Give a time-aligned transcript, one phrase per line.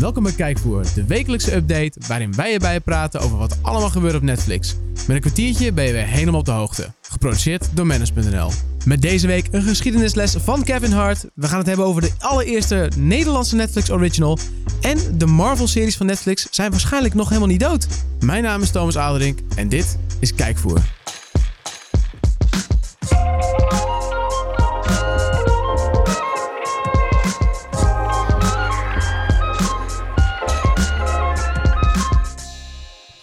[0.00, 4.22] Welkom bij Kijkvoer, de wekelijkse update waarin wij erbij praten over wat allemaal gebeurt op
[4.22, 4.76] Netflix.
[5.06, 6.92] Met een kwartiertje ben je weer helemaal op de hoogte.
[7.02, 8.50] Geproduceerd door Manus.nl.
[8.84, 11.24] Met deze week een geschiedenisles van Kevin Hart.
[11.34, 14.38] We gaan het hebben over de allereerste Nederlandse Netflix original.
[14.80, 17.86] En de Marvel-series van Netflix zijn waarschijnlijk nog helemaal niet dood.
[18.20, 20.80] Mijn naam is Thomas Aderink en dit is Kijkvoer.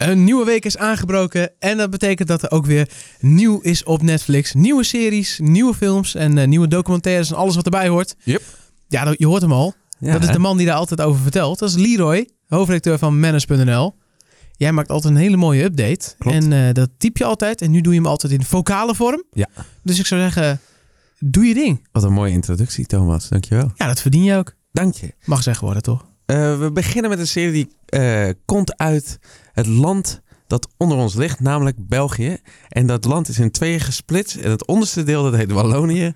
[0.08, 2.90] Een nieuwe week is aangebroken en dat betekent dat er ook weer
[3.20, 4.54] nieuw is op Netflix.
[4.54, 8.16] Nieuwe series, nieuwe films en eh, nieuwe documentaires en alles wat erbij hoort.
[8.24, 8.42] Yep.
[8.88, 9.74] Ja, je hoort hem al.
[10.00, 10.34] Ja, dat is hè?
[10.34, 11.60] de man die daar altijd over vertelt.
[11.60, 13.96] Dat is Leroy, hoofdredacteur van Manners.nl.
[14.52, 16.16] Jij maakt altijd een hele mooie update.
[16.18, 16.36] Klopt.
[16.38, 17.62] En eh, dat typ je altijd.
[17.62, 19.24] En nu doe je hem altijd in vocale vorm.
[19.32, 19.48] Ja.
[19.84, 20.60] Dus ik zou zeggen,
[21.20, 21.88] doe je ding.
[21.92, 23.30] Wat een mooie introductie, Thomas.
[23.30, 23.72] Dankjewel.
[23.76, 24.54] Ja, dat verdien je ook.
[24.72, 25.14] Dank je.
[25.26, 26.06] Mag zeggen worden, toch?
[26.28, 29.20] Eh, we beginnen met een serie die eh, komt uit
[29.54, 32.38] het land dat onder ons ligt, namelijk België.
[32.70, 34.36] En dat land is in tweeën gesplitst.
[34.36, 36.14] En het onderste deel, dat heet Wallonië.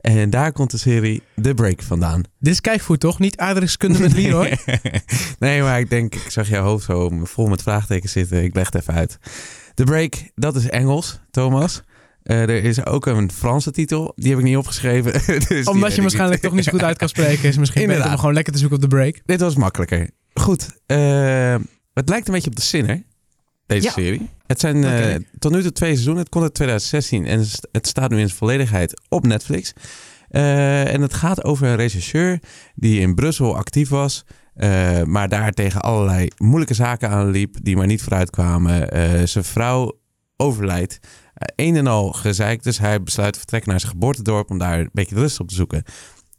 [0.00, 2.22] En daar komt de serie The Break vandaan.
[2.38, 3.18] Dit is kijkvoer, toch?
[3.18, 4.58] Niet aardrijkskunde met Leroy?
[5.38, 8.44] nee, maar ik denk, ik zag jouw hoofd zo vol met vraagtekens zitten.
[8.44, 9.18] Ik leg het even uit.
[9.74, 11.82] The Break, dat is Engels, Thomas.
[12.28, 14.12] Eh, er is ook een Franse titel.
[14.16, 15.12] Die heb ik niet opgeschreven.
[15.48, 16.00] dus Omdat je niet.
[16.00, 17.48] waarschijnlijk toch niet zo goed uit kan spreken.
[17.48, 18.18] Is misschien beter om Inderdaad.
[18.18, 19.20] gewoon lekker te zoeken op de break.
[19.24, 20.10] Dit was makkelijker.
[20.34, 20.68] Goed.
[20.86, 21.54] eh,
[21.94, 23.02] het lijkt een beetje op de Sinner,
[23.66, 23.92] deze Ja.
[23.92, 24.28] serie.
[24.46, 26.22] Het zijn eh, tot nu toe twee seizoenen.
[26.22, 29.72] Het komt uit 2016 en het st- het staat nu in zijn volledigheid op Netflix.
[30.28, 32.38] En het gaat over een rechercheur
[32.74, 34.24] die in Brussel actief was.
[35.04, 38.88] maar daar tegen allerlei moeilijke zaken aanliep die maar niet vooruit kwamen.
[39.28, 39.98] Zijn vrouw
[40.36, 40.98] overlijdt.
[41.38, 44.78] Eh, een en al gezeikt, dus hij besluit te vertrekken naar zijn geboortedorp om daar
[44.78, 45.82] een beetje rust op te zoeken.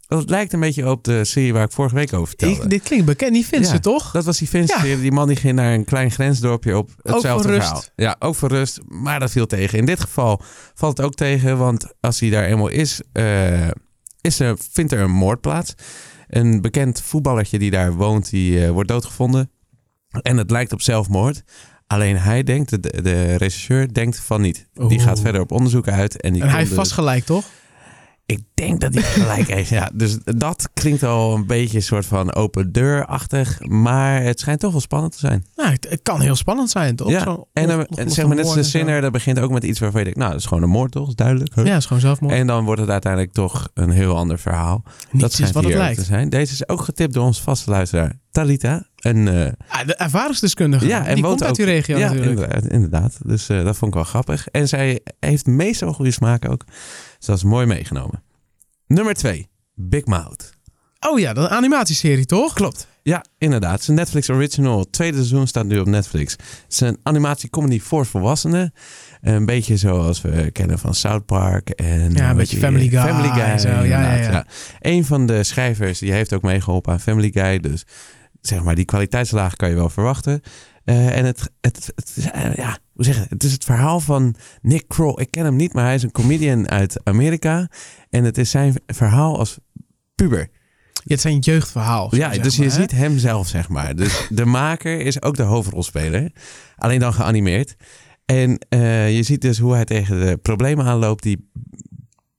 [0.07, 2.63] Dat lijkt een beetje op de serie waar ik vorige week over vertelde.
[2.63, 3.33] Ik, dit klinkt bekend.
[3.33, 3.63] Die Ja.
[3.63, 4.11] ze toch?
[4.11, 4.65] Dat was die Ja.
[4.79, 5.01] serie.
[5.01, 7.67] Die man die ging naar een klein grensdorpje op hetzelfde voor rust.
[7.67, 7.83] verhaal.
[7.95, 8.79] Ja, ook voor rust.
[8.87, 9.77] Maar dat viel tegen.
[9.77, 10.41] In dit geval
[10.73, 11.57] valt het ook tegen.
[11.57, 13.67] Want als hij daar eenmaal is, eh,
[14.21, 15.73] is er, vindt er een moord plaats.
[16.27, 19.51] Een bekend voetballertje die daar woont, die eh, wordt doodgevonden.
[20.21, 21.43] En het lijkt op zelfmoord.
[21.93, 24.67] Alleen hij denkt, de, de regisseur denkt van niet.
[24.73, 25.01] Die Oeh.
[25.01, 26.21] gaat verder op onderzoek uit.
[26.21, 27.45] En, die En hij heeft dus- vast gelijk, toch?
[28.29, 29.69] ik denk dat hij gelijk heeft.
[29.69, 33.59] Ja, dus dat klinkt al een beetje een soort van open deur-achtig.
[33.67, 35.45] Maar het schijnt toch wel spannend te zijn.
[35.55, 37.09] Nou, het, het kan heel spannend zijn, toch?
[37.09, 38.63] Ja, En, dan, onopgeloste en zeg maar net de.
[38.63, 40.91] Sinner, dat begint ook met iets waarvan je denkt, nou, dat is gewoon een moord
[40.91, 41.01] toch?
[41.01, 41.55] Dat is duidelijk.
[41.55, 42.33] Ja, is gewoon zelfmoord.
[42.33, 44.83] En dan wordt het uiteindelijk toch een heel ander verhaal.
[45.11, 45.97] dat is wat het lijkt.
[45.99, 46.29] te zijn.
[46.29, 48.87] Deze is ook getipt door onze vaste luisteraar, Talita.
[48.99, 50.87] En, eh, Ah, de ervaringsdeskundige.
[50.87, 52.39] ja, en die komt uit die regio ja, natuurlijk.
[52.39, 53.17] Inderdaad, inderdaad.
[53.25, 54.47] Dus eh, dat vond ik wel grappig.
[54.47, 56.65] En zij heeft meestal goede smaak ook.
[57.17, 58.23] Dus dat is mooi meegenomen.
[58.87, 60.49] Nummer twee, Big Mouth.
[61.09, 62.53] Oh ja, dat is een animatieserie, toch?
[62.53, 62.87] Klopt.
[63.03, 63.71] Ja, inderdaad.
[63.71, 64.79] Het is een Netflix original.
[64.79, 66.31] Het tweede seizoen staat nu op Netflix.
[66.31, 68.73] Het is een animatiecomedy voor volwassenen.
[69.21, 71.69] Een beetje zoals we kennen van South Park.
[71.69, 73.67] En Ja, een wat beetje je- Family Guy Family Guy, zo.
[73.69, 74.45] Ja, ja, ja.
[74.79, 77.59] Een van de schrijvers die heeft ook meegeholpen aan Family Guy.
[77.59, 77.83] Dus
[78.41, 80.41] zeg maar, die kwaliteitslaag kan je wel verwachten.
[80.83, 83.43] Eh, en het, het, het, is, eh, ja, hoe zeg je het?
[83.43, 85.13] Is het verhaal van Nick Kroll.
[85.15, 87.69] Ik ken hem niet, maar hij is een comedian uit Amerika.
[88.09, 89.57] En het is zijn verhaal als
[90.15, 90.49] puber.
[91.03, 92.15] Ja, het een jeugdverhaal.
[92.15, 92.79] Ja, dus maar, je hè?
[92.81, 93.95] ziet hem zelf, zeg maar.
[93.95, 96.31] Dus de maker is ook de hoofdrolspeler.
[96.75, 97.75] Alleen dan geanimeerd.
[98.25, 101.49] En eh, je ziet dus hoe hij tegen de problemen aanloopt die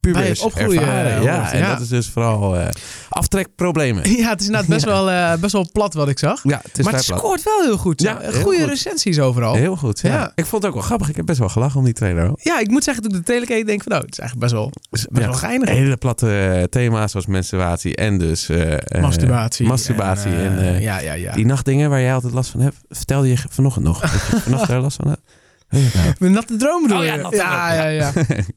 [0.01, 1.17] pubers opgroeien, ervaren.
[1.17, 1.73] eh, ja, en ja.
[1.73, 2.67] dat is dus vooral eh,
[3.09, 4.11] aftrekproblemen.
[4.21, 4.91] Ja, het is inderdaad best, Ja.
[4.91, 6.41] wel, eh, best wel plat wat ik zag.
[6.43, 7.19] Ja, het is maar het plat.
[7.19, 8.03] scoort wel heel goed.
[8.03, 8.69] Ja, heel Goede goed.
[8.69, 9.55] recensies overal.
[9.55, 10.33] Heel goed, ja.
[10.35, 11.09] Ik vond het ook wel grappig.
[11.09, 12.27] Ik heb best wel gelachen om die trailer.
[12.27, 12.39] hoor.
[12.43, 14.19] Ja, ik moet zeggen, toen ik de trailer keek, denk ik van, nou, het is
[14.19, 15.69] eigenlijk best wel, Dus, best wel geinig.
[15.69, 18.49] hele platte thema's zoals menstruatie en dus...
[19.01, 19.67] masturbatie.
[19.67, 21.33] masturbatie en, ja, ja, ja.
[21.33, 24.01] Die nachtdingen waar jij altijd last van hebt, vertelde je vanochtend nog.
[24.11, 25.21] Dat je vannacht daar last van hebt.
[25.71, 26.13] Nou?
[26.19, 27.11] Met natte droom bedoel Oh je?
[27.11, 28.13] ja, natte ja, droom, ja, ja.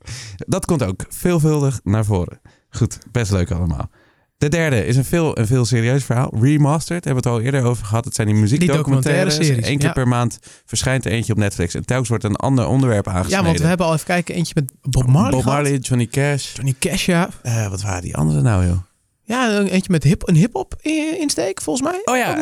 [0.56, 2.42] Dat komt ook veelvuldig naar voren.
[2.70, 3.90] Goed, best leuk allemaal.
[4.38, 6.32] De derde is een veel, een veel serieus verhaal.
[6.42, 8.06] Remastered, hebben we het al eerder over gehad.
[8.06, 9.38] Het zijn die muziekdocumentaires.
[9.38, 9.92] Eén keer ja.
[9.92, 11.74] per maand verschijnt er eentje op Netflix.
[11.74, 13.40] En telkens wordt een ander onderwerp aangesneden.
[13.40, 15.62] Ja, want we hebben al even kijken, eentje met Bob Marley Bob gehad.
[15.62, 16.54] Marley, Johnny Cash.
[16.54, 17.30] Johnny Cash, ja.
[17.42, 18.78] Eh, wat waren die andere nou, joh?
[19.24, 20.76] Ja, een- eentje met hip, een hip-hop
[21.20, 22.02] insteek, volgens mij.
[22.06, 22.38] Oh ja,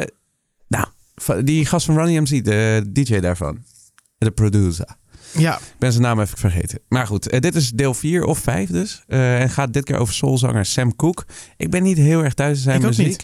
[0.00, 0.06] eh,
[0.68, 0.86] nou,
[1.44, 3.58] die gast van Running MC, de DJ daarvan.
[4.24, 4.96] De producer.
[5.32, 5.56] ja.
[5.56, 6.78] Ik ben zijn naam even vergeten.
[6.88, 9.04] Maar goed, eh, dit is deel 4 of 5 dus.
[9.06, 11.24] Eh, en gaat dit keer over soulzanger Sam Cooke.
[11.56, 13.22] Ik ben niet heel erg thuis in zijn Ik muziek.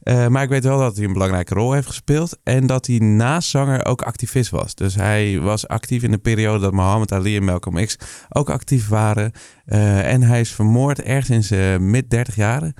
[0.00, 2.38] Eh, maar ik weet wel dat hij een belangrijke rol heeft gespeeld.
[2.42, 4.74] En dat hij naast zanger ook activist was.
[4.74, 7.96] Dus hij was actief in de periode dat Muhammad Ali en Malcolm X
[8.28, 9.32] ook actief waren.
[9.64, 12.74] En hij is vermoord ergens in zijn mid 30 jaren.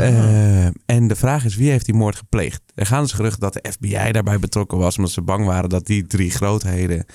[0.00, 2.62] Uh, en de vraag is, wie heeft die moord gepleegd?
[2.74, 4.96] Er gaan dus geruchten dat de FBI daarbij betrokken was...
[4.96, 7.06] omdat ze bang waren dat die drie grootheden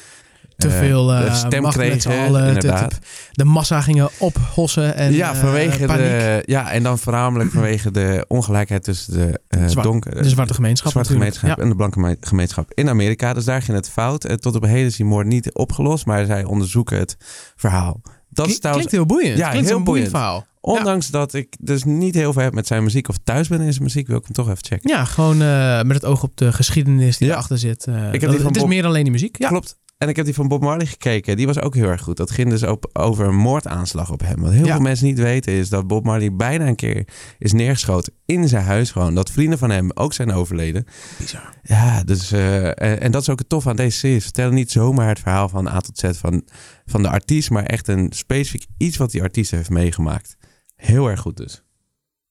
[0.57, 2.89] te eh, veel uh, stem macht met kregen, inderdaad.
[2.89, 3.01] Te- te-
[3.31, 6.04] de massa gingen ophossen en ja, eh, vanwege paniek.
[6.04, 10.54] de, ja, en dan voornamelijk vanwege de ongelijkheid tussen de uh, Zwart- donkere, de zwarte
[10.54, 13.33] gemeenschap zwarte gemeenschap en de blanke me- gemeenschap in Amerika.
[13.33, 14.25] Dus daar ging het fout.
[14.25, 17.18] En tot op heden is die moord niet opgelost, maar zij onderzoeken het
[17.56, 18.01] verhaal.
[18.30, 19.38] Dat is trouwens, klinkt heel boeiend.
[19.39, 20.25] Ja, klinkt heel een boeiend boeiend.
[20.30, 20.50] verhaal.
[20.61, 23.71] Ondanks dat ik dus niet heel veel heb met zijn muziek of thuis ben in
[23.71, 24.89] zijn muziek, wil ik hem toch even checken.
[24.89, 27.33] Ja, gewoon eh, met het oog op de geschiedenis die Ja.
[27.33, 27.87] erachter zit.
[27.87, 29.37] Eh, heb dat- die van het is meer alleen die muziek.
[29.37, 29.47] Ja.
[29.47, 29.79] Klopt.
[29.97, 31.37] En ik heb die van Bob Marley gekeken.
[31.37, 32.17] Die was ook heel erg goed.
[32.17, 34.39] Dat ging dus op, over een moordaanslag op hem.
[34.41, 37.07] Wat heel veel mensen niet weten is dat Bob Marley bijna een keer
[37.39, 39.15] is neergeschoten in zijn huis gewoon.
[39.15, 40.85] Dat vrienden van hem ook zijn overleden.
[41.17, 41.53] Bizar.
[41.63, 44.17] Ja, dus, eh, en, en dat is ook het tof aan deze serie.
[44.17, 46.43] Ze vertellen niet zomaar het verhaal van A tot Z van,
[46.85, 50.35] van de artiest, maar echt een specifiek iets wat die artiest heeft meegemaakt.
[50.81, 51.63] Heel erg goed dus.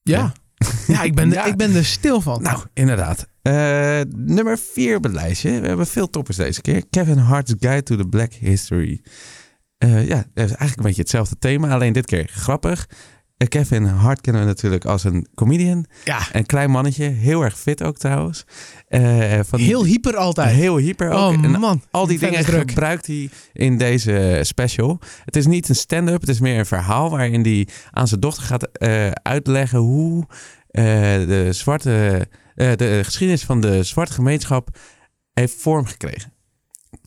[0.03, 0.33] Ja.
[0.87, 1.45] Ja, ik, ben, Ja.
[1.45, 2.43] ik ben er stil van.
[2.43, 3.27] Nou, inderdaad.
[3.43, 5.61] Eh, nummer vier op het lijstje.
[5.61, 6.87] We hebben veel toppers deze keer.
[6.91, 9.03] Kevin Hart's Guide to the Black History.
[9.79, 12.89] Eh, ja, eigenlijk een beetje hetzelfde thema, alleen dit keer grappig.
[13.41, 15.85] Eh, Kevin Hart kennen we natuurlijk als een comedian.
[16.05, 18.45] ja, Een klein mannetje, heel erg fit ook trouwens.
[18.89, 19.01] Eh,
[19.43, 20.55] van die- heel hyper altijd.
[20.55, 21.33] heel hyper ook.
[21.37, 21.83] oh En man.
[21.91, 22.69] al die dingen druk.
[22.71, 25.01] gebruikt hij in deze special.
[25.25, 28.43] Het is niet een stand-up, het is meer een verhaal waarin hij aan zijn dochter
[28.43, 30.27] gaat eh, uitleggen hoe
[30.71, 34.69] de zwarte, de geschiedenis van de zwarte gemeenschap
[35.33, 36.33] heeft vorm gekregen.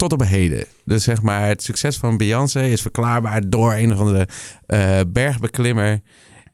[0.09, 0.65] Tot op heden.
[0.85, 4.27] Dus zeg maar, het succes van Beyoncé is verklaarbaar door een of andere
[4.65, 6.01] eh, bergbeklimmer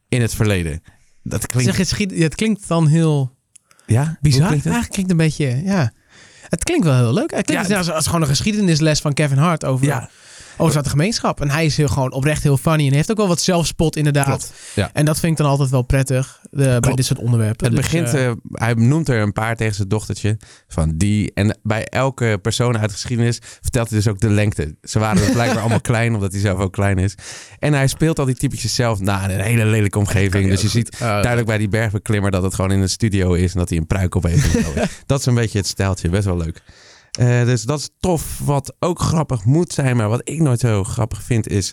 [0.10, 0.82] in het verleden.
[1.24, 1.76] Dat klinkt.
[1.76, 3.36] Zeg, het, klinkt dan heel
[3.86, 4.48] ja, bizar.
[4.48, 4.74] klinkt het?
[4.74, 5.92] Eigenlijk klinkt een beetje, ja.
[6.50, 7.32] Het klinkt wel heel leuk.
[7.32, 7.78] Het klinkt Ja.
[7.78, 10.10] als, als gewoon een geschiedenisles van Kevin Hart over, Ja,
[10.60, 11.42] over zwarte gemeenschap.
[11.42, 12.88] En hij is heel, gewoon oprecht heel funny.
[12.88, 14.26] En heeft ook wel wat zelfspot inderdaad.
[14.26, 14.54] klopt.
[14.76, 14.90] Ja.
[14.94, 17.66] En dat vind ik dan altijd wel prettig bij dit soort onderwerpen.
[17.68, 21.32] Het Dus, begint, eh, eh, hij noemt er een paar tegen zijn dochtertje van die.
[21.34, 24.76] En bij elke persoon uit de geschiedenis vertelt hij dus ook de lengte.
[24.82, 27.16] Ze waren dus blijkbaar allemaal klein, omdat hij zelf ook klein is.
[27.60, 30.50] En hij speelt al die typetjes zelf na in een hele lelijke omgeving.
[30.50, 33.60] Dus je ziet duidelijk bij die bergbeklimmer dat het gewoon in een studio is en
[33.60, 34.58] dat hij een pruik op heeft.
[35.06, 36.62] dat is een beetje het stijltje, best wel leuk.
[37.20, 38.40] Eh, dus dat is tof.
[38.46, 41.72] Wat ook grappig moet zijn, maar wat ik nooit zo grappig vind, is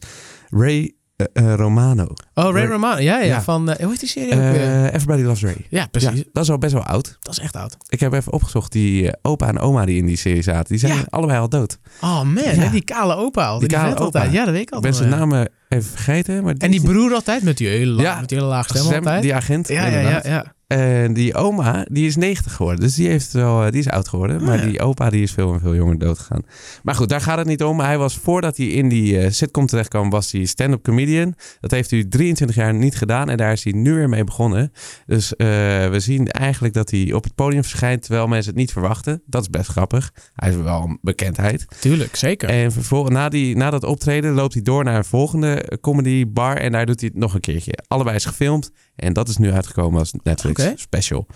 [0.51, 2.05] Ray eh, eh, Romano.
[2.35, 3.01] Oh, Ray Ray- Romano.
[3.01, 3.25] Ja, ja.
[3.25, 3.43] Ja.
[3.43, 4.85] Van, hoe heet die serie ook weer?
[4.93, 5.67] Everybody Loves Ray.
[5.71, 6.19] Ja, precies.
[6.19, 7.17] Ja, dat is al best wel oud.
[7.21, 7.77] Dat is echt oud.
[7.89, 10.95] Ik heb even opgezocht, die opa en oma die in die serie zaten, die zijn
[10.95, 11.05] Ja.
[11.09, 11.79] allebei al dood.
[12.01, 13.59] Oh man, die kale opa al.
[13.59, 14.05] Die, Die kale vet opa.
[14.05, 14.33] altijd.
[14.33, 14.81] Ja, dat weet ik Ik al.
[14.81, 16.45] ben zijn namen even vergeten.
[16.45, 18.21] Maar En die broer altijd met die hele, Ja.
[18.21, 19.23] met die hele lage stem, stem, altijd.
[19.23, 19.69] die agent.
[19.69, 20.55] ja, ja, ja.
[20.67, 22.81] En die oma, die is 90 geworden.
[22.85, 24.41] Dus die, heeft wel, eh, die is oud geworden.
[24.41, 24.65] Oh, maar ja.
[24.67, 26.43] die opa die is veel en veel jonger doodgegaan.
[26.83, 27.81] Maar goed, daar gaat het niet om.
[27.81, 31.35] Hij was voordat hij in die eh, sitcom terecht kwam, was hij stand-up comedian.
[31.61, 33.31] Dat heeft hij 23 jaar niet gedaan.
[33.31, 34.73] En daar is hij nu weer mee begonnen.
[35.07, 35.47] Dus eh,
[35.89, 39.23] we zien eigenlijk dat hij op het podium verschijnt terwijl mensen het niet verwachten.
[39.27, 40.13] Dat is best grappig.
[40.35, 41.67] Hij is wel een bekendheid.
[41.81, 42.49] Tuurlijk, zeker.
[42.49, 46.57] En vervolgens, na, die, na dat optreden loopt hij door naar een volgende comedy bar.
[46.57, 47.73] En daar doet hij het nog een keertje.
[47.89, 48.71] Allebei is gefilmd.
[48.97, 51.27] En dat is nu uitgekomen als Netflix special.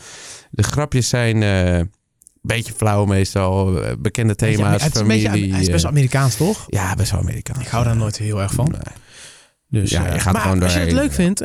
[0.51, 1.91] De grapjes zijn eh, een
[2.43, 3.83] beetje flauw meestal.
[3.83, 6.65] eh, bekende thema's, het is een beetje, hij is best eh, Amerikaans, toch?
[6.69, 7.61] ja, best wel Amerikaans.
[7.61, 8.69] Ik hou daar nooit heel erg van.
[8.71, 8.81] Nee.
[9.69, 11.15] Dus, Ja, je gaat maar gewoon als je het leuk ja.
[11.15, 11.39] vindt,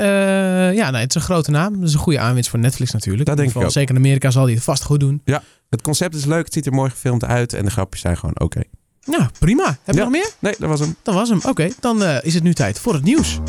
[0.76, 1.74] ja, nee, het is een grote naam.
[1.80, 3.26] Dat is een goede aanwinst voor Netflix natuurlijk.
[3.26, 5.22] Dat In denk ik geval, Zeker in Amerika zal hij het vast goed doen.
[5.70, 7.54] Het concept is leuk, het ziet er mooi gefilmd uit.
[7.54, 8.62] En de grapjes zijn gewoon oké.
[9.06, 9.66] Nou, prima.
[9.66, 10.02] Heb je Ja.
[10.02, 10.32] nog meer?
[10.40, 10.96] Nee, dat was hem.
[11.04, 11.40] Dat was hem.
[11.44, 13.40] Oké, dan eh, is het nu tijd voor het nieuws.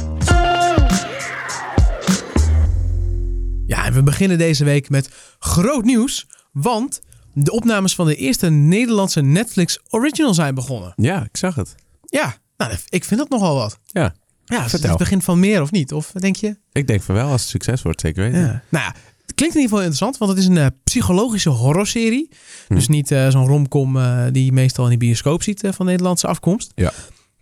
[3.66, 5.08] Ja, en we beginnen deze week met
[5.38, 6.26] groot nieuws.
[6.52, 7.00] Want
[7.32, 10.92] de opnames van de eerste Nederlandse Netflix original zijn begonnen.
[10.96, 11.74] Ja, ik zag het.
[12.04, 13.78] Ja, nou, ik vind dat nogal wat.
[13.84, 14.88] Ja, Ja, is het Vertel.
[14.90, 15.92] het begin van meer of niet?
[15.92, 16.56] Of denk je?
[16.72, 18.40] ik denk van wel als het succes wordt, zeker weten.
[18.40, 18.62] Ja.
[18.68, 22.30] Nou ja, het klinkt in ieder geval interessant, want het is een eh, psychologische horrorserie.
[22.68, 22.74] Hm.
[22.74, 26.26] Dus niet eh, zo'n romcom eh, die je meestal in de bioscoop ziet van Nederlandse
[26.26, 26.72] afkomst.
[26.74, 26.92] Ja.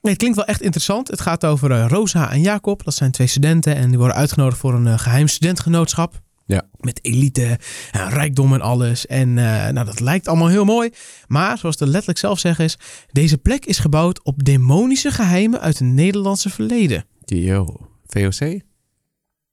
[0.05, 1.09] Nee, het klinkt wel echt interessant.
[1.09, 2.85] Het gaat over Rosa en Jacob.
[2.85, 6.23] Dat zijn twee studenten en die worden uitgenodigd voor een eh, geheim studentgenootschap.
[6.47, 6.63] Ja.
[6.81, 7.59] Met elite
[7.91, 9.07] en rijkdom en alles.
[9.07, 10.91] En nou, dat lijkt allemaal heel mooi.
[11.27, 12.79] Maar zoals de letterlijk zelf zeggen is...
[13.13, 17.05] Deze plek is gebouwd op demonische geheimen uit het Nederlandse verleden.
[17.25, 18.61] Yo, VOC?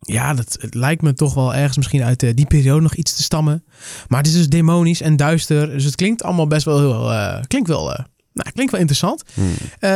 [0.07, 3.15] Ja, dat, het lijkt me toch wel ergens misschien uit eh, die periode nog iets
[3.15, 3.63] te stammen.
[4.07, 5.69] Maar het is dus demonisch en duister.
[5.69, 7.11] Dus het klinkt allemaal best wel heel...
[7.11, 7.93] eh, klinkt wel...
[7.93, 9.23] eh, Nou, klinkt wel interessant.
[9.33, 9.53] Hmm.
[9.79, 9.91] Eh,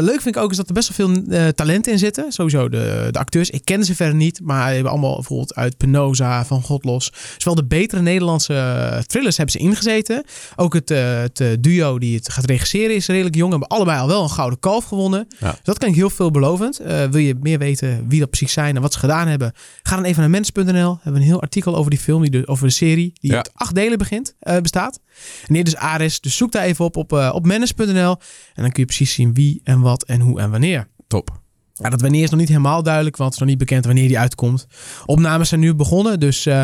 [0.00, 2.32] leuk vind ik ook is dat er best wel veel eh, talent in zitten.
[2.32, 3.50] Sowieso de, de acteurs.
[3.50, 7.12] Ik ken ze verder niet, maar die hebben allemaal bijvoorbeeld uit Penosa, Van Godlos.
[7.38, 10.24] Zowel de betere Nederlandse eh, thrillers hebben ze ingezeten.
[10.56, 13.50] Ook het, het duo die het gaat regisseren is redelijk jong.
[13.50, 15.26] Hebben allebei al wel een gouden kalf gewonnen.
[15.38, 15.50] Ja.
[15.50, 16.76] Dus dat klinkt heel veelbelovend.
[17.10, 19.52] Wil je meer weten wie dat precies zijn en wat ze gedaan hebben?
[19.82, 20.92] Ga dan even naar mens.nl.
[20.92, 23.12] We hebben een heel artikel over die film, die de, over de serie.
[23.20, 23.36] Die Ja.
[23.36, 25.00] uit acht delen begint, bestaat.
[25.46, 26.20] En hier dus Ares.
[26.20, 28.16] Dus zoek daar even op op, eh, op mennis.nl.
[28.54, 30.88] En dan kun je precies zien wie en wat en hoe en wanneer.
[31.06, 31.40] Top.
[31.82, 34.08] Ja, dat wanneer is nog niet helemaal duidelijk, want het is nog niet bekend wanneer
[34.08, 34.66] die uitkomt.
[35.06, 36.62] Opnames zijn nu begonnen, dus eh,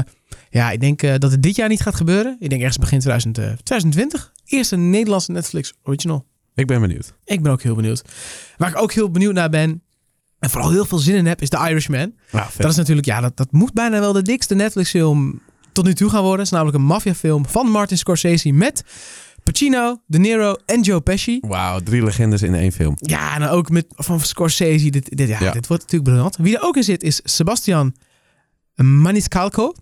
[0.51, 2.37] ja, ik denk eh, dat het dit jaar niet gaat gebeuren.
[2.39, 4.33] Ik denk ergens begin 2000, eh, 2020.
[4.45, 6.27] Eerste Nederlandse Netflix original.
[6.55, 7.15] Ik ben benieuwd.
[7.25, 8.03] Ik ben ook heel benieuwd.
[8.57, 9.83] Waar ik ook heel benieuwd naar ben,
[10.39, 12.15] en vooral heel veel zin in heb, is The Irishman.
[12.33, 15.41] Nou, Dat is natuurlijk, ja, dat, dat moet bijna wel de dikste Netflix film
[15.77, 16.39] tot nu toe gaan worden.
[16.39, 18.85] Het is namelijk een maffiafilm van Martin Scorsese met
[19.43, 21.39] Pacino, De Niro en Joe Pesci.
[21.41, 22.95] Wauw, drie legendes in één film.
[22.97, 24.91] Ja, en ook met van Scorsese.
[24.91, 25.53] Dit, dit, ja, Ja.
[25.53, 26.37] dit wordt natuurlijk briljant.
[26.37, 27.95] Wie er ook in zit is Sebastian
[28.75, 29.73] Maniscalco.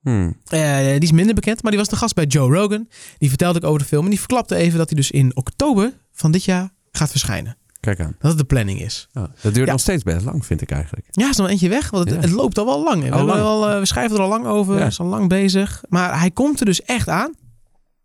[0.00, 0.36] Hmm.
[0.46, 2.88] Eh, die is minder bekend, maar die was de gast bij Joe Rogan.
[3.18, 5.92] Die vertelde ik over de film en die verklapte even dat hij dus in oktober
[6.12, 7.56] van dit jaar gaat verschijnen.
[7.82, 8.14] Kijk aan.
[8.18, 9.08] Dat het de planning is.
[9.14, 9.72] Oh, dat duurt Ja.
[9.72, 11.06] nog steeds best lang, vind ik eigenlijk.
[11.10, 12.20] Ja, is nog eentje weg, want het, Ja.
[12.20, 13.02] het loopt al wel lang.
[13.02, 13.40] We, Al lang.
[13.72, 15.82] Eh, we schrijven er al lang over, is al lang bezig.
[15.88, 17.32] Maar hij komt er dus echt aan.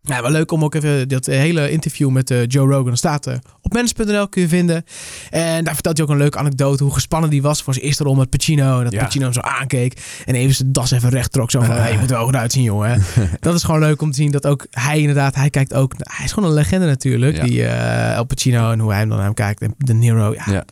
[0.07, 3.25] Ja, wel leuk om ook even dat hele interview met eh, Joe Rogan dat staat
[3.25, 4.83] er op mens.nl kun je vinden.
[5.29, 8.03] En daar vertelt hij ook een leuke anekdote hoe gespannen die was voor zijn eerste
[8.03, 8.77] rol met Pacino.
[8.77, 9.03] En dat Ja.
[9.03, 11.51] Pacino hem zo aankeek en even zijn das even recht trok.
[11.51, 11.81] Zo van, Ah.
[11.81, 13.03] hey, je moet er ook eruit zien, jongen.
[13.39, 16.25] dat is gewoon leuk om te zien dat ook hij inderdaad, hij kijkt ook, hij
[16.25, 17.35] is gewoon een legende natuurlijk.
[17.37, 17.43] Ja.
[17.43, 19.61] Die eh El Pacino en hoe hij hem dan naar hem kijkt.
[19.61, 20.43] En De Niro, ja.
[20.53, 20.65] Ja.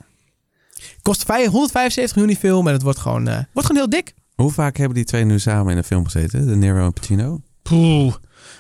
[1.02, 4.14] Kost vijf- 175 miljoen die film en het wordt gewoon, eh, wordt gewoon heel dik.
[4.36, 6.48] Hoe vaak hebben die twee nu samen in een film gezeten?
[6.48, 7.42] De Nero en Pacino?
[7.70, 8.14] Poeh.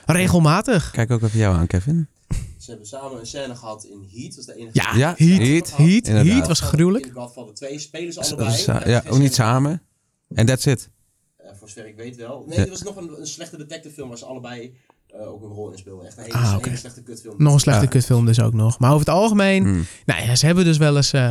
[0.05, 0.91] Regelmatig.
[0.91, 2.07] Kijk ook even jou aan, Kevin.
[2.57, 4.29] Ze hebben samen een scène gehad in Heat.
[4.29, 6.33] Dat is de enige Ja, Ja, Heat, Heat, Heat, inderdaad.
[6.33, 7.05] Heat was gruwelijk.
[7.05, 8.57] In 2 spelen ze Sa- allebei.
[8.57, 9.81] sa- Daar ja, ook niet samen.
[10.33, 10.89] En that's it.
[11.37, 12.45] eh, voor zover ik weet wel.
[12.47, 14.75] Nee, er was nog een, een slechte detective film waar ze allebei
[15.07, 16.05] eh, ook een rol in speelden.
[16.07, 17.35] Echt een hele, Ah, hele slechte kutfilm.
[17.37, 17.87] Nog een slechte Ja.
[17.89, 18.79] kutfilm dus ook nog.
[18.79, 19.85] Maar over het algemeen, Hmm.
[20.05, 21.21] nou ja, ze hebben dus wel eens, eh,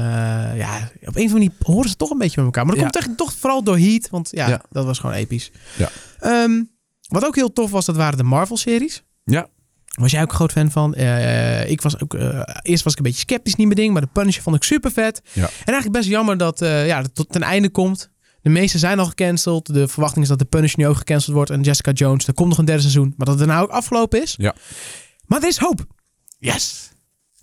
[0.57, 2.64] ja, op een of andere manier horen ze toch een beetje met elkaar.
[2.66, 2.90] Maar dat Ja.
[2.90, 4.62] komt echt toch vooral door Heat, want ja, Ja.
[4.71, 5.50] dat was gewoon episch.
[5.78, 5.90] Ja.
[6.21, 6.62] Ehm,
[7.09, 9.03] wat ook heel tof was, dat waren de Marvel-series.
[9.25, 9.49] Ja.
[9.95, 10.95] Was jij ook een groot fan van?
[10.95, 14.03] Eh, ik was ook, eh, eerst was ik een beetje sceptisch, niet mijn ding, maar
[14.03, 15.21] de Punisher vond ik super vet.
[15.33, 15.43] Ja.
[15.43, 18.11] En eigenlijk best jammer dat eh, ja, het tot ten einde komt.
[18.43, 19.75] De meeste zijn al gecanceld.
[19.75, 21.51] De verwachting is dat de Punisher nu ook gecanceld wordt.
[21.51, 23.15] En Jessica Jones, er komt nog een derde seizoen.
[23.17, 24.35] Maar dat het er nou ook afgelopen is.
[24.37, 24.55] Ja.
[25.27, 25.87] Maar er is hoop.
[26.39, 26.91] Yes.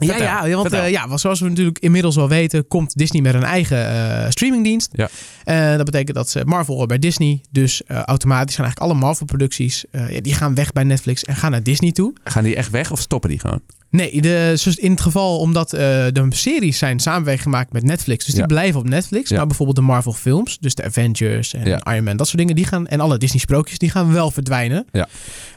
[0.05, 3.34] Ja, ja, ja, want eh, ja, zoals we natuurlijk inmiddels wel weten, komt Disney met
[3.34, 4.89] een eigen eh, streamingdienst.
[4.91, 5.10] Ja.
[5.43, 7.41] En dat betekent dat ze Marvel bij Disney.
[7.50, 11.51] Dus eh, automatisch gaan eigenlijk alle Marvel-producties, eh, die gaan weg bij Netflix en gaan
[11.51, 12.13] naar Disney toe.
[12.24, 13.62] Gaan die echt weg of stoppen die gewoon?
[13.91, 15.79] Nee, de, dus in het geval omdat eh,
[16.12, 18.25] de series zijn samenwerking gemaakt met Netflix.
[18.25, 18.48] Dus die Ja.
[18.48, 19.29] blijven op Netflix.
[19.29, 19.38] Ja.
[19.38, 21.93] Maar bijvoorbeeld de Marvel films, dus de Avengers en Ja.
[21.93, 24.86] Iron Man, dat soort dingen, die gaan, en alle Disney sprookjes, die gaan wel verdwijnen.
[24.91, 25.07] Ja.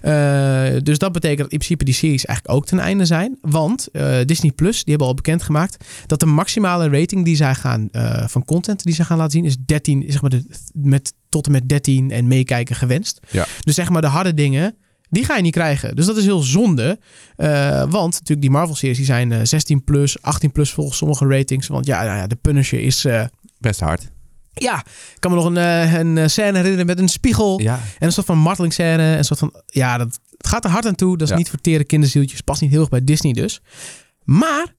[0.01, 3.39] Eh, dus dat betekent dat in principe die series eigenlijk ook ten einde zijn.
[3.41, 7.89] Want eh, Disney Plus, die hebben al bekendgemaakt dat de maximale rating die zij gaan,
[8.27, 11.53] van content die ze gaan laten zien, is 13, zeg maar de, met, tot en
[11.53, 13.21] met 13 en meekijken gewenst.
[13.31, 13.47] Ja.
[13.65, 14.75] Dus zeg maar de harde dingen,
[15.15, 15.97] die ga je niet krijgen.
[15.97, 16.99] Dus dat is heel zonde.
[17.37, 21.67] Eh, want natuurlijk die Marvel-series die zijn eh, 16 plus, 18 plus volgens sommige ratings.
[21.67, 23.05] Want ja, nou ja de Punisher is...
[23.05, 23.25] eh,
[23.59, 24.11] Best hard.
[24.53, 24.79] ja,
[25.15, 27.61] ik kan me nog een, eh, een eh, scène herinneren met een spiegel.
[27.61, 27.75] Ja.
[27.99, 29.17] En een soort van martelingsscène.
[29.17, 29.55] Een soort van...
[29.67, 31.13] Ja, dat het gaat er hard aan toe.
[31.17, 31.37] Dat is Ja.
[31.39, 32.41] niet voor tere kinderzieltjes.
[32.41, 33.61] Past niet heel erg bij Disney dus.
[34.25, 34.75] Maar...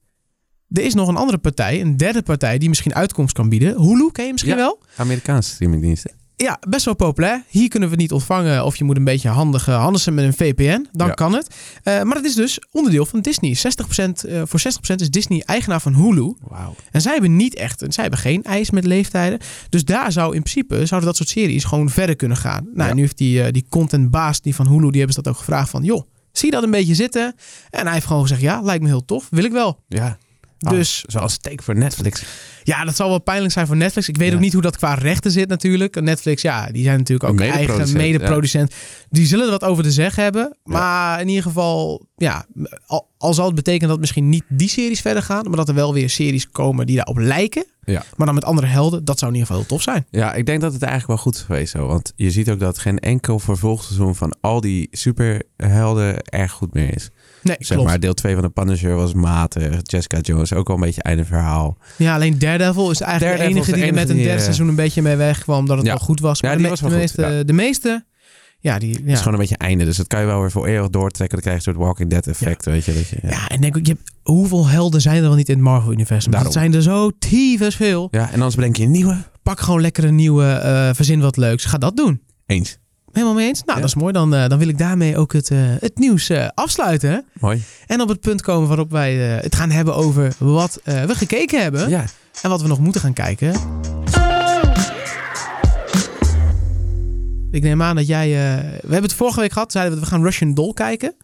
[0.70, 3.76] Er is nog een andere partij, een derde partij die misschien uitkomst kan bieden.
[3.82, 4.58] Hulu ken je misschien Ja.
[4.58, 4.80] wel?
[4.96, 6.10] Amerikaanse streamingdiensten.
[6.36, 7.42] Ja, best wel populair.
[7.48, 10.24] Hier kunnen we het niet ontvangen of je moet een beetje handig uh, handelen met
[10.24, 10.86] een VPN.
[10.92, 11.12] Dan Ja.
[11.12, 11.54] kan het.
[11.84, 13.54] Uh, maar het is dus onderdeel van Disney.
[13.54, 16.34] 60%, uh, voor 60% is Disney eigenaar van Hulu.
[16.90, 19.38] En zij hebben niet echt, zij hebben geen eis met leeftijden.
[19.68, 22.68] Dus daar zou in principe, zouden dat soort series gewoon verder kunnen gaan.
[22.74, 22.94] Nou, Ja.
[22.94, 25.70] nu heeft die, uh, die contentbaas die van Hulu, die hebben ze dat ook gevraagd
[25.70, 26.02] van, joh,
[26.32, 27.34] zie je dat een beetje zitten?
[27.70, 29.82] En hij heeft gewoon gezegd, ja, lijkt me heel tof, wil ik wel.
[29.88, 30.18] Ja.
[30.58, 32.24] Dus Oh, zoals steek voor Netflix.
[32.62, 34.08] ja, dat zal wel pijnlijk zijn voor Netflix.
[34.08, 34.34] Ik weet Ja.
[34.34, 36.00] ook niet hoe dat qua rechten zit natuurlijk.
[36.00, 38.74] Netflix, ja, die zijn natuurlijk ook eigen medeproducent.
[39.10, 40.56] Die zullen er wat over te zeggen hebben.
[40.64, 42.46] Maar in ieder geval, ja,
[42.86, 45.42] al, al zal het betekenen dat misschien niet die series verder gaan.
[45.48, 47.64] Maar dat er wel weer series komen die daarop lijken.
[48.16, 49.04] Maar dan met andere helden.
[49.04, 50.06] Dat zou in ieder geval heel tof zijn.
[50.10, 51.86] Ja, ik denk dat het eigenlijk wel goed is geweest zo.
[51.86, 56.94] Want je ziet ook dat geen enkel vervolgseizoen van al die superhelden erg goed meer
[56.94, 57.10] is.
[57.46, 57.84] Nee, Zeg klopt.
[57.90, 59.78] maar, deel 2 van de Punisher was matig.
[59.82, 61.76] Jessica Jones ook wel een beetje einde verhaal.
[61.96, 64.68] Ja, alleen Daredevil is eigenlijk Daredevil de enige die er met een derde eh, seizoen
[64.68, 65.66] een beetje mee wegkwam.
[65.66, 65.92] Dat het Ja.
[65.92, 66.40] wel goed was.
[66.40, 67.42] Ja, Maar die de, was wel de goed, meeste, ja.
[67.42, 68.04] de meeste,
[68.60, 69.00] Ja, die, ja.
[69.00, 69.84] Het is gewoon een beetje einde.
[69.84, 71.38] Dus dat kan je wel weer voor eeuwig doortrekken.
[71.42, 72.92] Dan krijg je een soort Walking Dead effect, weet je.
[72.94, 73.28] Dat je ja.
[73.28, 76.32] Ja, en denk ik, je hoeveel helden zijn er wel niet in het Marvel-universum?
[76.32, 78.08] Dat zijn er zo tyfus veel.
[78.10, 79.16] ja, en anders bedenk je een nieuwe.
[79.42, 81.64] Pak gewoon lekker een nieuwe, eh, verzin wat leuks.
[81.64, 82.20] Ga dat doen.
[82.46, 82.78] Eens.
[83.16, 83.58] Helemaal mee eens?
[83.64, 83.84] Nou, Ja.
[83.86, 84.12] dat is mooi.
[84.12, 87.24] Dan, eh, dan wil ik daarmee ook het, eh, het nieuws eh, afsluiten.
[87.40, 87.62] Mooi.
[87.86, 91.88] En op het punt komen waarop wij het gaan hebben over wat we gekeken hebben.
[91.88, 92.04] Ja.
[92.42, 93.54] En wat we nog moeten gaan kijken.
[97.50, 98.28] Ik neem aan dat jij...
[98.28, 99.72] we hebben het vorige week gehad.
[99.72, 101.14] Zeiden we, we gaan Russian Doll kijken.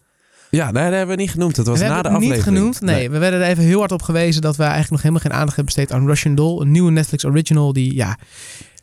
[0.49, 1.55] Ja, nee, dat hebben we niet genoemd.
[1.55, 2.33] Dat was we na de aflevering.
[2.35, 2.81] niet genoemd.
[2.81, 5.33] Nee, we werden er even heel hard op gewezen dat we eigenlijk nog helemaal geen
[5.33, 6.61] aandacht hebben besteed aan Russian Doll.
[6.61, 8.17] Een nieuwe Netflix original die ja,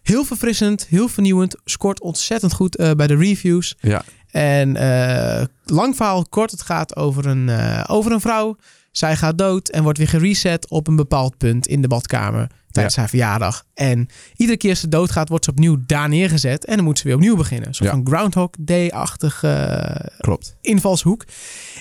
[0.03, 3.77] heel verfrissend, heel vernieuwend, scoort ontzettend goed eh, bij de reviews.
[3.81, 4.03] Ja.
[4.31, 8.57] En eh, lang verhaal kort, het gaat over een, eh, over een vrouw.
[8.93, 12.97] Zij gaat dood en wordt weer gereset op een bepaald punt in de badkamer tijdens
[12.97, 13.65] haar verjaardag.
[13.75, 17.05] En iedere keer als ze doodgaat, wordt ze opnieuw daar neergezet en dan moet ze
[17.05, 17.69] weer opnieuw beginnen.
[17.73, 17.91] Ja.
[17.91, 20.57] van Groundhog Day-achtig eh, Klopt.
[20.61, 21.25] invalshoek.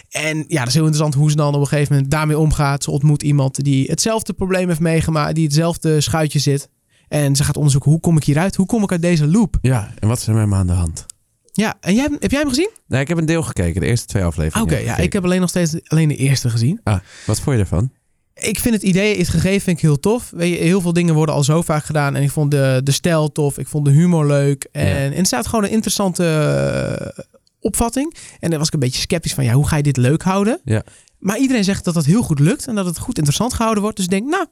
[0.09, 2.83] En ja, dat is heel interessant hoe ze dan op een gegeven moment daarmee omgaat.
[2.83, 6.69] Ze ontmoet iemand die hetzelfde probleem heeft meegemaakt, die hetzelfde schuitje zit.
[7.09, 8.55] En ze gaat onderzoeken, hoe kom ik hieruit?
[8.55, 9.57] Hoe kom ik uit deze loop?
[9.61, 11.05] Ja, en wat is er met me aan de hand?
[11.51, 12.69] Ja, en jij, heb jij hem gezien?
[12.87, 13.81] Nee, ik heb een deel gekeken.
[13.81, 14.67] De eerste twee afleveringen.
[14.73, 16.79] Oké, ja, ik heb alleen nog steeds alleen de eerste gezien.
[16.83, 17.91] Ah, wat vond je ervan?
[18.33, 20.29] Ik vind het idee, het gegeven vind ik heel tof.
[20.35, 22.15] Weet je, heel veel dingen worden al zo vaak gedaan.
[22.15, 23.57] En ik vond de, de stijl tof.
[23.57, 24.67] Ik vond de humor leuk.
[24.71, 24.95] En, Ja.
[24.95, 27.23] en het staat gewoon een interessante eh,
[27.59, 28.15] opvatting.
[28.39, 30.59] En dan was ik een beetje sceptisch van, ja, hoe ga je dit leuk houden?
[30.63, 30.83] Ja.
[31.19, 32.67] Maar iedereen zegt dat dat heel goed lukt.
[32.67, 33.97] En dat het goed interessant gehouden wordt.
[33.97, 34.45] Dus ik denk, nou,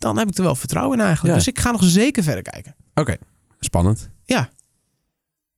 [0.00, 1.34] dan heb ik er wel vertrouwen in eigenlijk.
[1.34, 1.38] Ja.
[1.44, 2.74] Dus ik ga nog zeker verder kijken.
[2.94, 3.16] Oké,
[3.60, 4.10] spannend.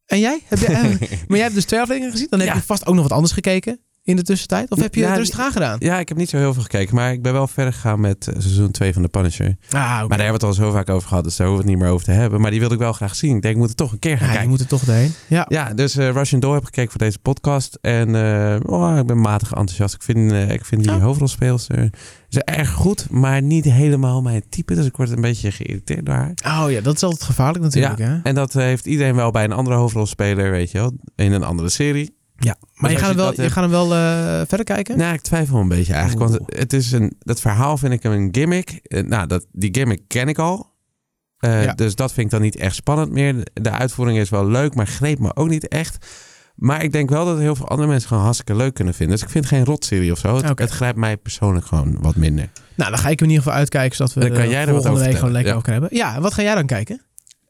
[0.06, 0.40] En jij?
[0.44, 0.82] Heb jij
[1.28, 2.26] maar jij hebt dus twee afleveringen gezien.
[2.30, 2.54] Dan heb Ja.
[2.54, 4.70] je vast ook nog wat anders gekeken in de tussentijd.
[4.70, 5.76] Of heb je Ja, het rustig aangedaan?
[5.78, 8.26] Ja, ik heb niet zo heel veel gekeken, maar ik ben wel verder gegaan met
[8.28, 9.46] eh, seizoen 2 van The Punisher.
[9.46, 9.70] Ah.
[9.72, 11.78] Maar daar hebben we het al zo vaak over gehad, dus daar hoeven we het
[11.80, 12.40] niet meer over te hebben.
[12.40, 13.36] Maar die wilde ik wel graag zien.
[13.36, 14.50] Ik denk, ik moet het toch een keer gaan Ja, je kijken.
[14.50, 15.12] moet er toch doorheen.
[15.28, 15.44] Ja.
[15.48, 17.78] Ja, dus eh Russian Doll heb ik gekeken voor deze podcast.
[17.80, 19.94] En eh, oh, ik ben matig enthousiast.
[19.94, 20.98] Ik vind, ik vind die Ja.
[20.98, 21.90] hoofdrolspeelster
[22.28, 24.74] ze erg goed, maar niet helemaal mijn type.
[24.74, 26.32] Dus ik word een beetje geïrriteerd door haar.
[26.46, 27.98] Oh ja, dat is altijd gevaarlijk natuurlijk.
[27.98, 28.18] Hè?
[28.22, 30.92] En dat heeft iedereen wel bij een andere hoofdrolspeler, weet je wel.
[31.16, 32.20] In een andere serie.
[32.44, 34.98] Ja, maar je gaat hem je wel, je hebt- gaat hem wel eh, verder kijken?
[34.98, 36.28] Nou, ik twijfel een beetje eigenlijk.
[36.30, 36.48] Want Oeh.
[36.60, 38.70] het is een, dat verhaal vind ik een gimmick.
[38.82, 40.70] Eh, nou, dat, die gimmick ken ik al.
[41.38, 41.72] Eh, Ja.
[41.72, 43.34] Dus dat vind ik dan niet echt spannend meer.
[43.52, 46.06] De- uitvoering is wel leuk, maar greep me ook niet echt.
[46.54, 49.16] Maar ik denk wel dat heel veel andere mensen gewoon hartstikke leuk kunnen vinden.
[49.16, 50.36] Dus ik vind geen rotserie of zo.
[50.54, 52.48] Het, grijpt mij persoonlijk gewoon wat minder.
[52.74, 54.60] Nou, dan ga ik er in ieder geval uitkijken zodat we Dan kan de jij
[54.60, 55.56] er wat volgende over week gewoon lekker ja.
[55.58, 55.98] over kunnen hebben.
[56.14, 57.02] Ja, wat ga jij dan kijken?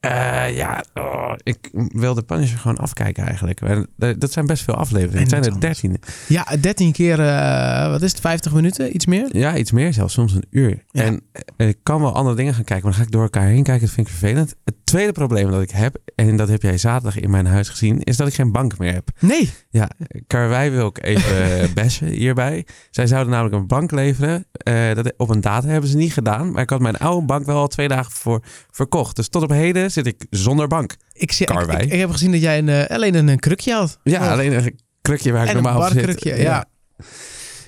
[0.03, 3.61] Eh, ja, oh, ik wil de Punisher gewoon afkijken eigenlijk.
[3.61, 3.88] En,
[4.19, 5.31] Dat zijn best veel afleveringen.
[5.31, 6.01] En Het zijn er dertien.
[6.29, 8.95] Ja, 13 keer, eh, wat is het, 50 minuten?
[8.95, 9.37] Iets meer?
[9.37, 10.85] Ja, iets meer zelfs, soms een uur.
[10.91, 11.03] Ja.
[11.03, 11.23] En
[11.57, 13.62] eh, ik kan wel andere dingen gaan kijken, maar dan ga ik door elkaar heen
[13.62, 13.87] kijken.
[13.87, 14.55] Dat vind ik vervelend.
[14.65, 18.00] Het tweede probleem dat ik heb, en dat heb jij zaterdag in mijn huis gezien,
[18.02, 19.09] is dat ik geen bank meer heb.
[19.18, 19.50] Nee.
[19.70, 19.90] Ja,
[20.26, 22.66] Karwei wil ik even eh, bashen hierbij.
[22.90, 24.46] Zij zouden namelijk een bank leveren.
[24.52, 27.46] Eh, dat, op een data hebben ze niet gedaan, maar ik had mijn oude bank
[27.46, 29.16] wel al twee dagen voor verkocht.
[29.16, 30.96] Dus tot op heden zit ik zonder bank.
[31.12, 33.72] Ik, zie, ik, ik, ik heb gezien dat jij een, eh, alleen een, een krukje
[33.72, 33.98] had.
[34.02, 35.94] Ja, alleen een krukje waar ik En een normaal op zit.
[35.94, 36.64] barkrukje, ja.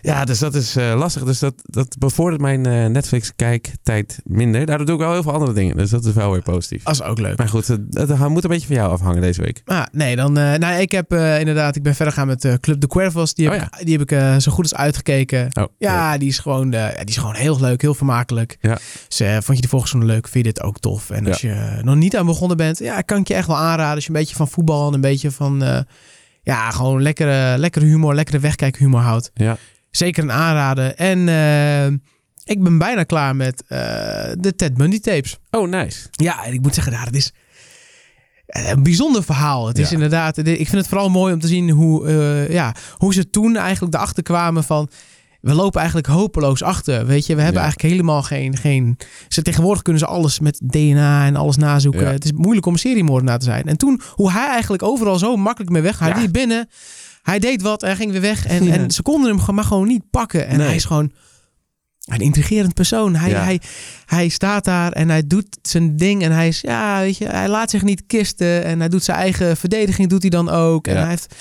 [0.04, 1.22] Ja, dus dat is eh, lastig.
[1.24, 4.66] Dus dat, dat bevordert mijn eh, Netflix-kijktijd minder.
[4.66, 5.76] Daardoor doe ik wel heel veel andere dingen.
[5.76, 6.82] Dus dat is wel weer positief.
[6.82, 7.38] Dat is ook leuk.
[7.38, 9.62] Maar goed, het, het moet een beetje van jou afhangen deze week.
[9.64, 10.38] Ah, nee, dan.
[10.38, 13.34] eh nou, ik heb inderdaad, ik ben verder gaan met Club de Cuervos.
[13.34, 15.48] Die heb Oh ik, die heb ik zo goed als uitgekeken.
[15.58, 18.56] Oh, Ja, die is gewoon, ja, die is gewoon heel leuk, heel vermakelijk.
[18.60, 18.78] Ja.
[19.08, 21.10] Dus vond je de vorige seizoen leuk, vind je dit ook tof.
[21.10, 23.94] En als je nog niet aan begonnen bent, ja, kan ik je echt wel aanraden.
[23.94, 25.84] Als je een beetje van voetbal en een beetje van,
[26.42, 29.30] ja, gewoon lekkere, lekkere humor, lekkere wegkijkhumor houdt.
[29.34, 29.56] Ja.
[29.96, 30.96] Zeker een aanraden.
[30.96, 31.86] En eh,
[32.44, 33.78] ik ben bijna klaar met eh,
[34.38, 35.38] de Ted Bundy tapes.
[35.50, 36.08] Oh, nice.
[36.10, 37.32] Ja, en ik moet zeggen, nou, het is
[38.46, 39.66] een bijzonder verhaal.
[39.66, 43.14] Het is inderdaad, ik vind het vooral mooi om te zien hoe, eh, ja, hoe
[43.14, 44.88] ze toen eigenlijk erachter kwamen van.
[45.40, 47.06] We lopen eigenlijk hopeloos achter.
[47.06, 47.66] Weet je, we hebben Ja.
[47.66, 48.98] eigenlijk helemaal geen, geen.
[49.28, 52.02] Ze tegenwoordig kunnen ze alles met DNA en alles nazoeken.
[52.04, 52.10] Ja.
[52.10, 53.64] Het is moeilijk om een seriemoordenaar te zijn.
[53.66, 55.98] En toen, hoe hij eigenlijk overal zo makkelijk mee weg.
[55.98, 56.18] Hij Ja.
[56.20, 56.68] liep binnen,
[57.24, 58.46] hij deed wat, hij ging weer weg.
[58.46, 58.72] En, Ja.
[58.72, 60.46] en ze konden hem gewoon- maar gewoon niet pakken.
[60.46, 60.66] En Nee.
[60.66, 61.12] hij is gewoon
[62.04, 63.14] een intrigerend persoon.
[63.16, 63.42] Hij, Ja.
[63.44, 63.60] hij,
[64.06, 66.22] hij staat daar en hij doet zijn ding.
[66.22, 68.64] En hij is, ja, weet je, hij laat zich niet kisten.
[68.64, 70.86] En hij doet zijn eigen verdediging, doet hij dan ook.
[70.86, 71.34] En hij heeft,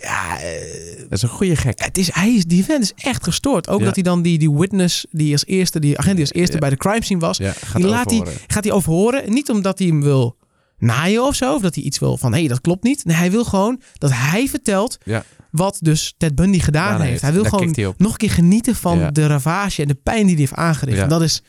[0.00, 1.80] ja, eh, Dat is een goede gek.
[1.84, 3.68] het is, hij is, die vent is echt gestoord.
[3.68, 3.84] Ook Ja.
[3.84, 6.70] dat hij dan die, die witness, die als eerste, die agent die als eerste bij
[6.70, 9.32] de crime scene was, die laat hij, gaat hij overhoren.
[9.32, 10.35] Niet omdat hij hem wil
[10.78, 13.04] naaien of zo, of dat hij iets wil van, hé, hey, dat klopt niet.
[13.04, 15.24] Nee, hij wil gewoon dat hij vertelt Ja.
[15.50, 17.10] wat dus Ted Bundy gedaan heeft.
[17.10, 17.22] heeft.
[17.22, 19.10] Hij wil Daar gewoon hij nog een keer genieten van Ja.
[19.10, 20.98] de ravage en de pijn die hij heeft aangericht.
[20.98, 21.42] En dat is,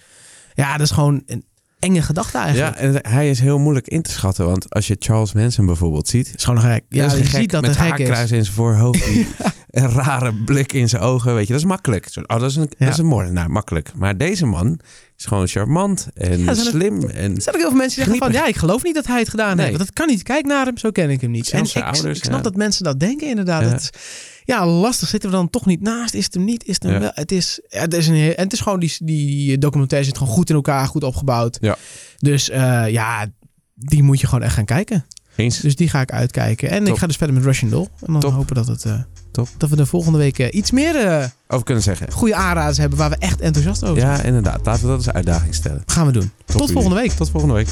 [0.53, 1.45] ja, dat is gewoon, een-
[1.79, 2.75] enge gedachte eigenlijk.
[2.79, 4.45] Ja, en hij is heel moeilijk in te schatten.
[4.45, 6.33] Want als je Charles Manson bijvoorbeeld ziet...
[6.35, 6.83] Is gewoon een gek.
[6.89, 8.19] Ja, je ziet dat met het gek is.
[8.19, 9.07] in zijn voorhoofd.
[9.67, 11.33] Een rare blik in zijn ogen.
[11.35, 12.07] Weet je, dat is makkelijk.
[12.11, 12.85] Zo, Oh, dat is een, Ja.
[12.85, 13.91] dat is een moordenaar, makkelijk.
[13.95, 14.79] Maar deze man
[15.17, 17.03] is gewoon charmant en Ja, zijn er- slim.
[17.03, 19.07] En Er zijn ook heel veel mensen die zeggen van, ja, ik geloof niet dat
[19.07, 19.65] hij het gedaan Nee.
[19.65, 19.77] heeft.
[19.77, 20.23] Want dat kan niet.
[20.23, 21.45] Kijk naar hem, zo ken ik hem niet.
[21.47, 22.43] Zelfs en zijn ik, ouders, ik snap ja.
[22.43, 23.89] dat mensen dat denken inderdaad.
[23.93, 23.99] Ja.
[24.55, 24.65] Ja.
[24.67, 25.07] lastig.
[25.07, 26.13] Zitten we dan toch niet naast?
[26.13, 26.65] Is het hem niet?
[26.65, 26.99] Is het hem Ja.
[26.99, 27.11] wel?
[27.13, 30.49] Het is, ja, het is een het is gewoon, die, die documentaire zit gewoon goed
[30.49, 31.57] in elkaar, goed opgebouwd.
[31.61, 31.75] Ja.
[32.17, 33.25] Dus eh, ja,
[33.75, 35.05] die moet je gewoon echt gaan kijken.
[35.35, 35.59] eens.
[35.59, 36.69] Dus die ga ik uitkijken.
[36.69, 37.87] En ik ga dus verder met Russian Doll.
[38.05, 38.33] En dan Top.
[38.33, 38.85] hopen dat het...
[38.85, 38.99] eh,
[39.31, 39.47] Top.
[39.57, 40.95] Dat we de volgende week eh, iets meer
[41.47, 42.11] Over kunnen zeggen.
[42.11, 44.17] goede aanraders hebben waar we echt enthousiast over zijn.
[44.17, 44.65] Ja, inderdaad.
[44.65, 45.83] Laten we dat als uitdaging stellen.
[45.85, 46.31] Gaan we doen.
[46.45, 47.11] Tot volgende week.
[47.11, 47.67] Tot volgende week.